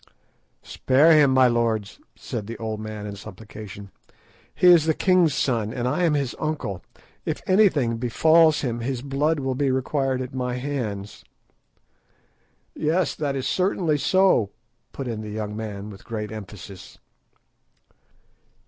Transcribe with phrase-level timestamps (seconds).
[0.63, 3.91] "Spare him, my lords," said the old man in supplication;
[4.55, 6.83] "he is the king's son, and I am his uncle.
[7.23, 11.23] If anything befalls him his blood will be required at my hands."
[12.73, 14.49] "Yes, that is certainly so,"
[14.91, 16.97] put in the young man with great emphasis.